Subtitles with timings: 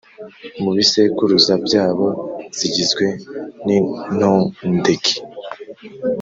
[0.61, 2.07] mu bisekuruza byabo
[2.57, 3.05] zigizwe
[3.65, 5.15] n’intondeke